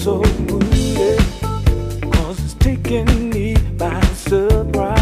so 0.00 0.20
wounded, 0.48 1.18
cause 2.10 2.42
it's 2.42 2.54
taking 2.54 3.28
me 3.28 3.54
by 3.76 4.00
surprise. 4.14 4.99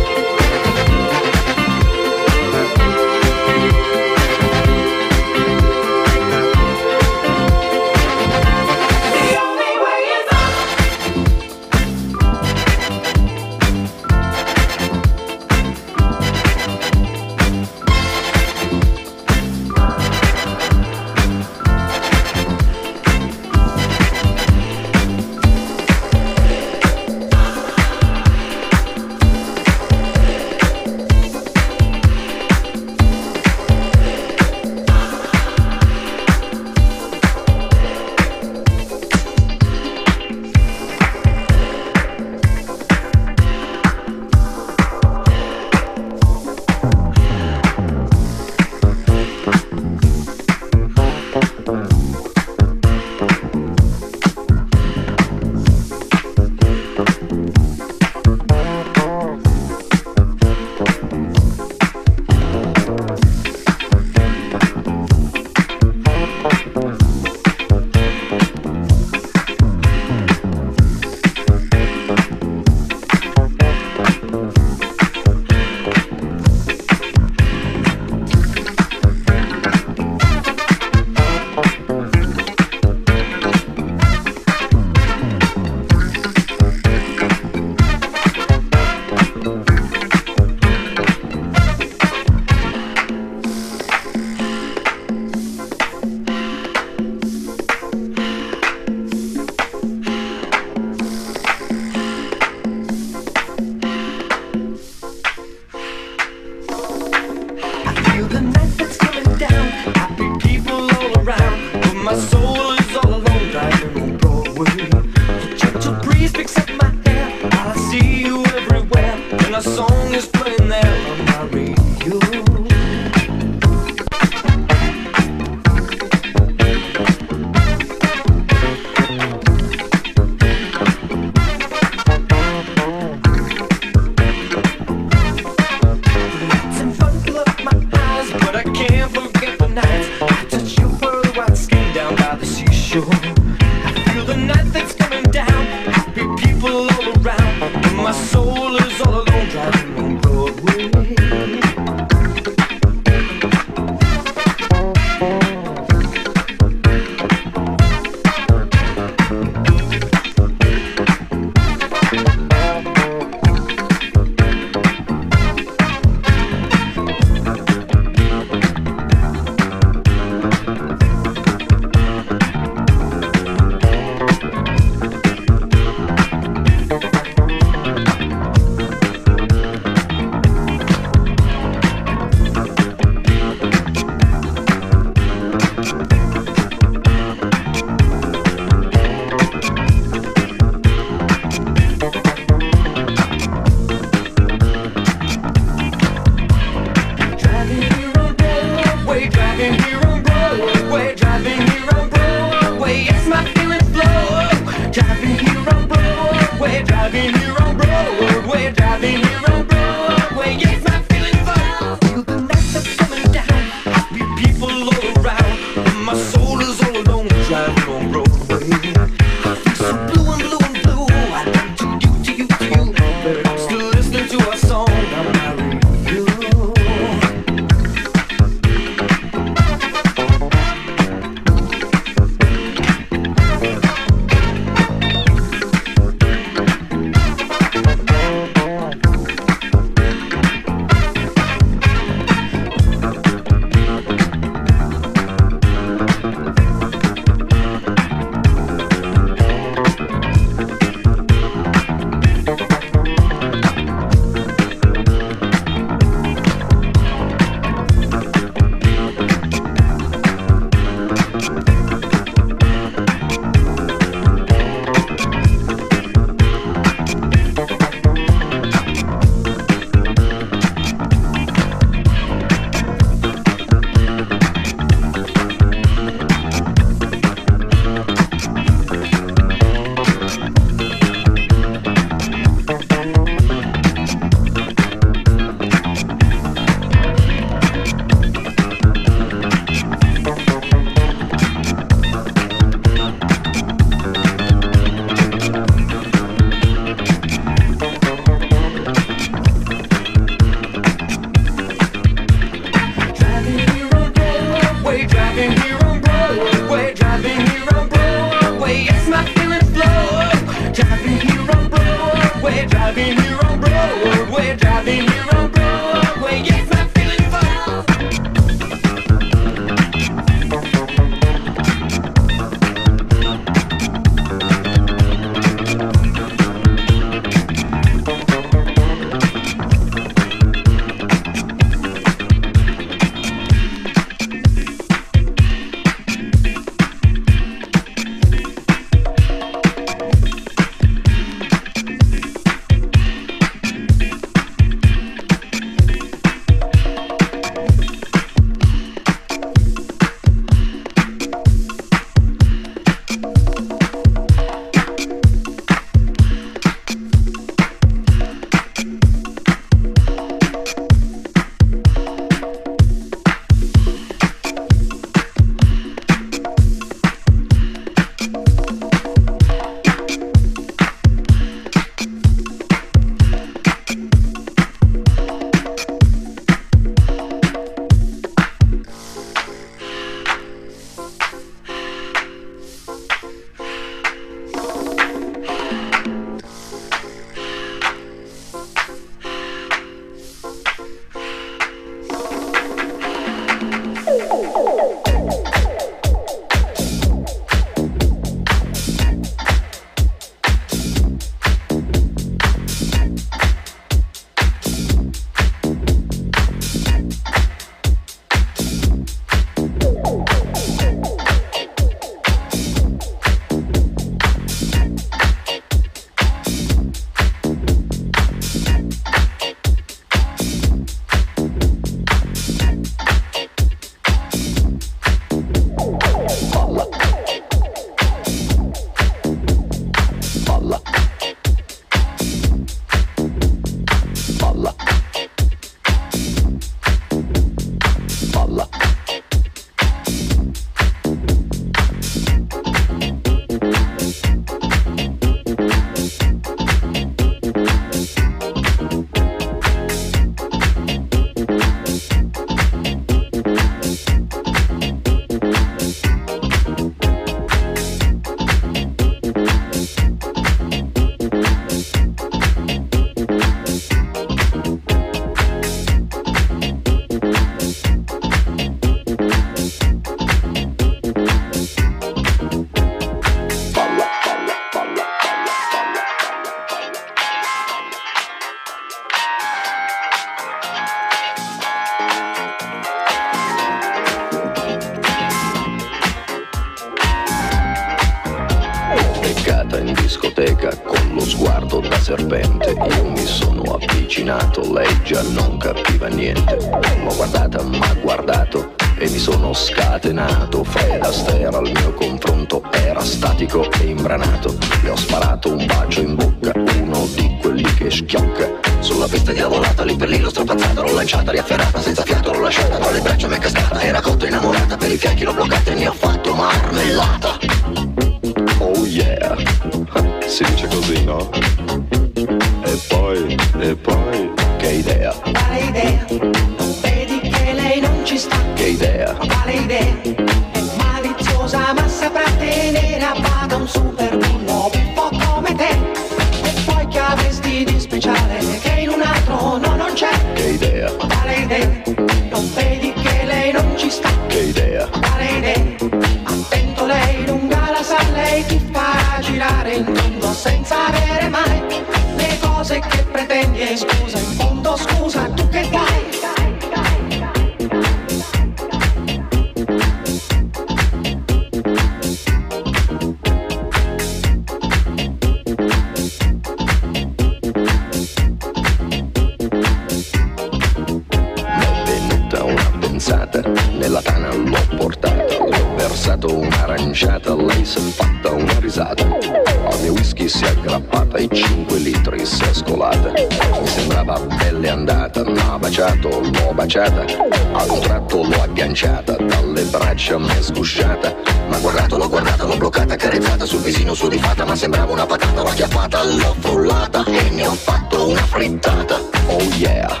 mi 577.62 577.68
son 577.68 577.92
fatta 577.92 578.32
una 578.32 578.58
risata. 578.58 579.04
Al 579.04 579.80
mio 579.82 579.92
whisky 579.92 580.28
si 580.28 580.42
è 580.44 580.48
aggrappata 580.48 581.16
e 581.18 581.28
5 581.30 581.78
litri 581.78 582.26
si 582.26 582.42
è 582.42 582.52
scolata. 582.52 583.12
Mi 583.12 583.66
sembrava 583.66 584.18
pelle 584.36 584.68
andata, 584.68 585.22
ma 585.22 585.58
baciato, 585.60 586.08
l'ho 586.08 586.52
baciata. 586.52 587.04
A 587.52 587.64
un 587.72 587.80
tratto 587.80 588.24
l'ho 588.24 588.42
agganciata, 588.42 589.12
dalle 589.12 589.62
braccia 589.62 590.18
mi 590.18 590.26
è 590.36 590.42
sgusciata. 590.42 591.14
Ma 591.48 591.58
guardato, 591.58 591.98
l'ho 591.98 592.08
guardata, 592.08 592.44
l'ho 592.46 592.56
bloccata, 592.56 592.96
carezzata 592.96 593.44
sul 593.44 593.60
visino 593.60 593.94
sudifata. 593.94 594.44
Ma 594.44 594.56
sembrava 594.56 594.92
una 594.92 595.06
patata, 595.06 595.42
l'ho 595.42 595.52
chiappata, 595.54 596.02
l'ho 596.02 596.34
frullata 596.40 597.04
e 597.04 597.30
ne 597.30 597.46
ho 597.46 597.54
fatto 597.54 598.08
una 598.08 598.24
frittata. 598.24 598.98
Oh 599.26 599.40
yeah! 599.56 600.00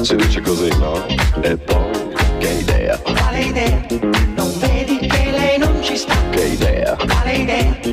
Si 0.00 0.16
dice 0.16 0.40
così, 0.40 0.70
no? 0.78 1.04
E 1.42 1.54
poi, 1.58 2.14
che 2.38 2.48
idea? 2.48 2.96
Quale 2.96 3.40
idea? 3.40 4.11
grande 7.32 7.92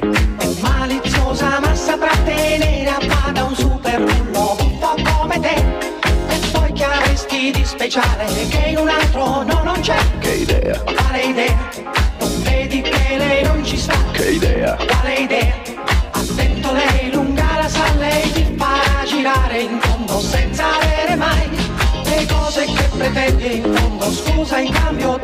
maliziosa 0.61 1.59
ma 1.61 1.73
saprà 1.73 2.11
tenere 2.25 2.89
a 2.89 2.99
bada 3.05 3.45
un 3.45 3.55
super 3.55 4.03
bullo 4.03 4.57
un 4.59 4.77
po' 4.79 4.95
come 5.03 5.39
te. 5.39 5.55
E 6.27 6.39
poi 6.51 6.71
che 6.73 6.83
avresti 6.83 7.51
di 7.51 7.63
speciale 7.63 8.25
che 8.49 8.69
in 8.69 8.77
un 8.77 8.89
altro 8.89 9.43
no 9.43 9.61
non 9.63 9.79
c'è. 9.79 9.97
Che 10.19 10.31
idea. 10.31 10.79
Quale 10.79 11.21
idea? 11.21 11.69
Non 12.19 12.41
vedi 12.43 12.81
che 12.81 13.17
lei 13.17 13.43
non 13.43 13.63
ci 13.63 13.77
sta. 13.77 13.95
Che 14.11 14.31
idea. 14.31 14.75
Quale 14.75 15.13
idea? 15.13 15.55
Attento 16.11 16.73
lei 16.73 17.11
lunga 17.11 17.57
la 17.61 17.69
salle 17.69 18.23
e 18.23 18.31
ti 18.31 18.55
farà 18.57 19.03
girare 19.05 19.61
in 19.61 19.79
fondo 19.79 20.19
senza 20.19 20.65
avere 20.75 21.15
mai 21.15 21.49
le 22.03 22.25
cose 22.27 22.65
che 22.65 22.89
pretendi 22.97 23.55
in 23.57 23.73
fondo. 23.73 24.11
Scusa 24.11 24.59
in 24.59 24.71
cambio 24.73 25.18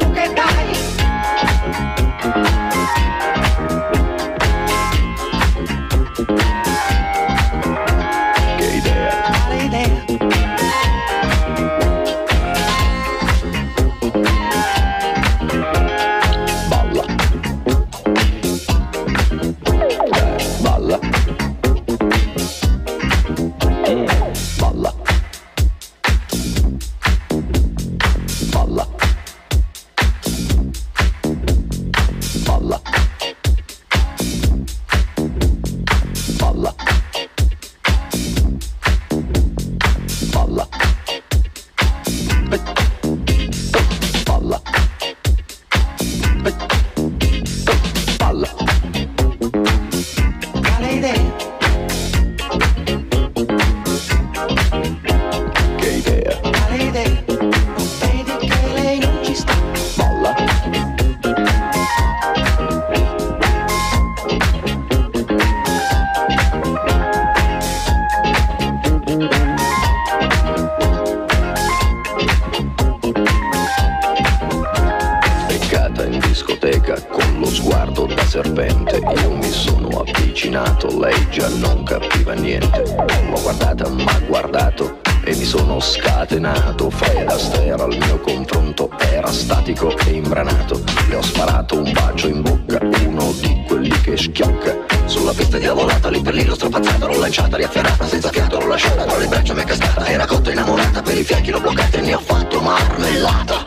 tonnellata. 103.05 103.63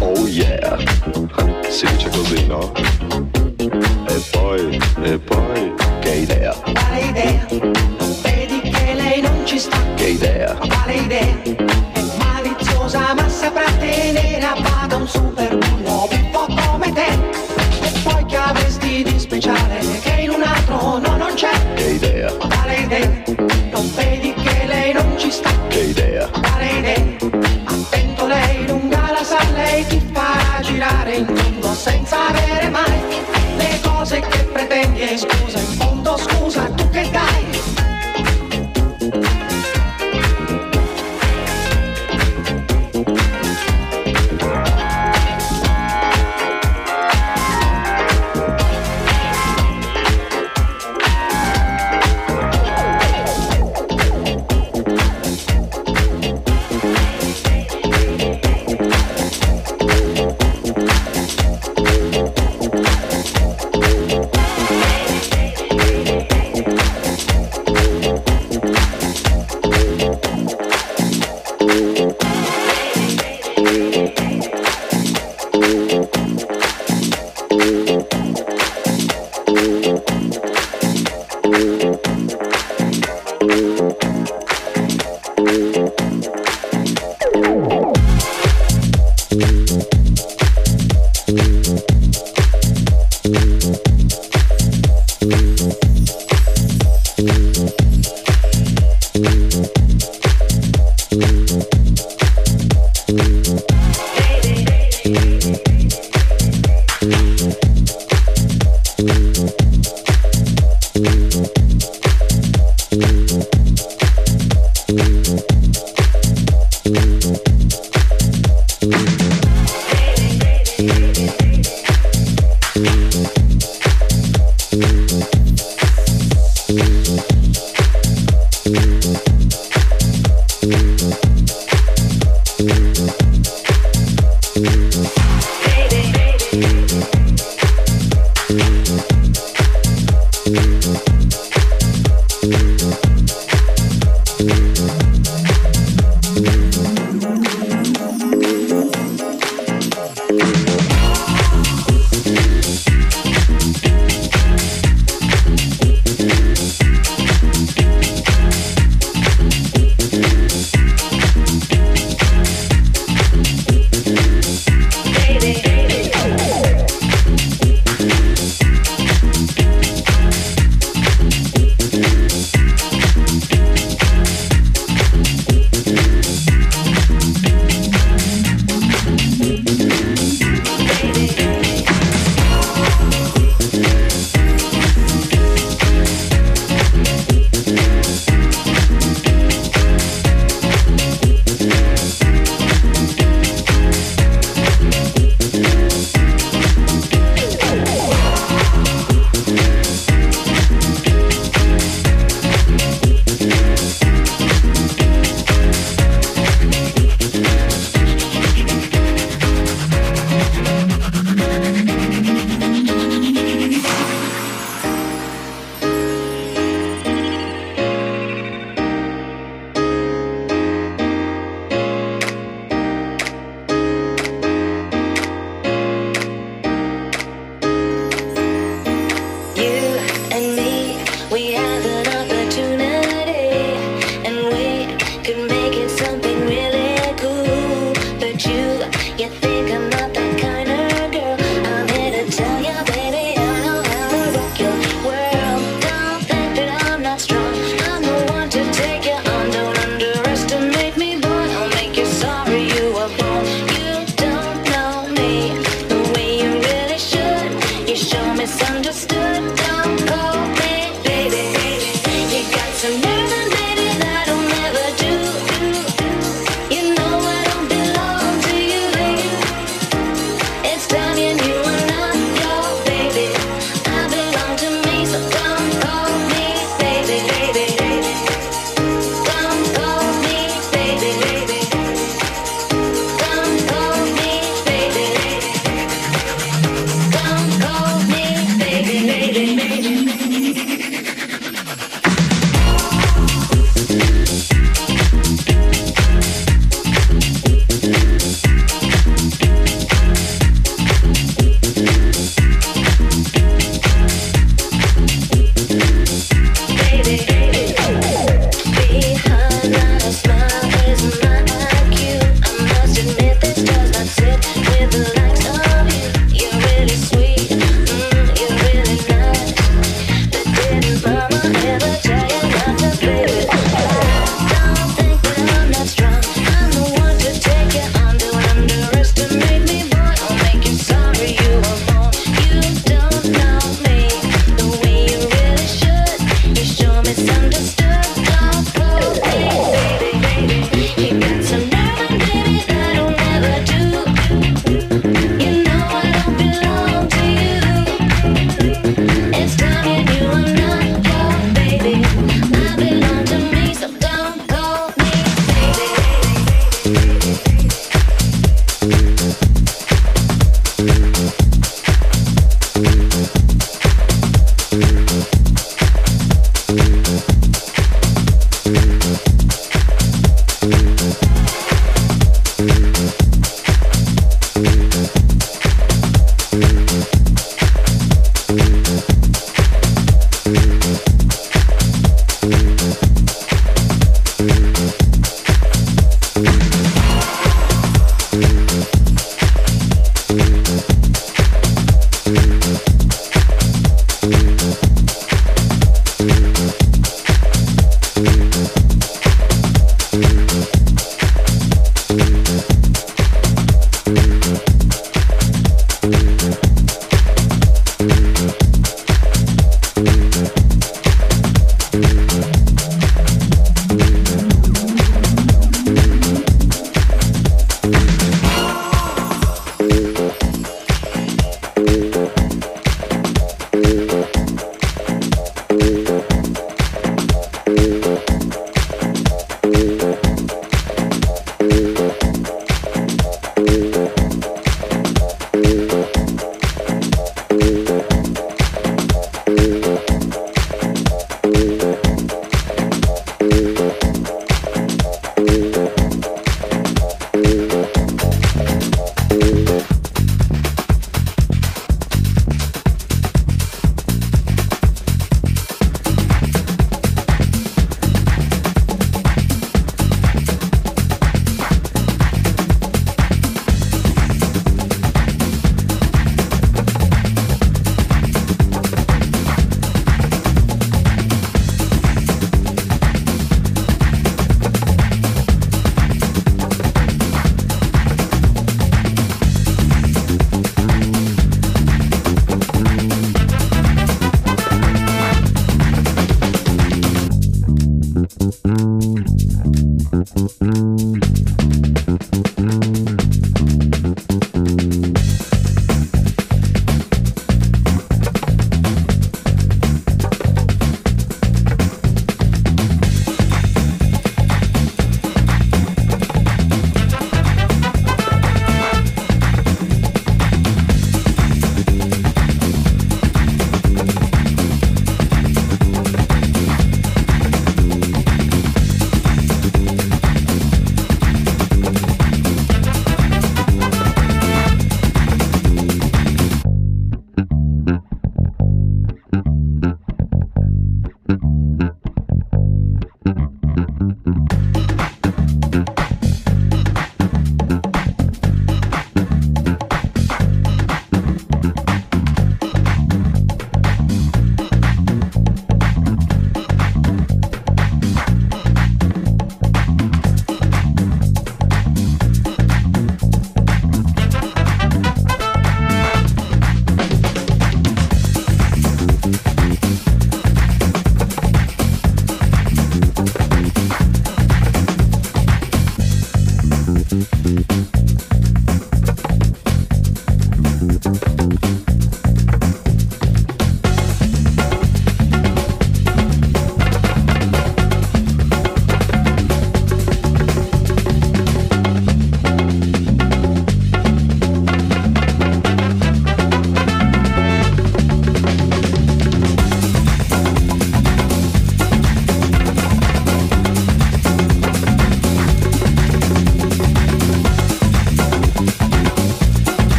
Oh 0.00 0.26
yeah, 0.26 0.76
si 1.68 1.86
dice 1.86 2.10
così, 2.10 2.46
no? 2.46 2.72
E 4.08 4.22
poi, 4.30 4.78
e 5.02 5.18
poi, 5.18 5.72
che 6.00 6.10
idea. 6.10 6.52
Quale 6.52 7.00
idea? 7.00 7.46
Vedi 8.22 8.60
che 8.60 8.94
lei 8.94 9.20
non 9.22 9.46
ci 9.46 9.58
sta. 9.58 9.78
Che 9.94 10.06
idea. 10.06 10.54
Quale 10.54 10.94
idea? 10.94 11.49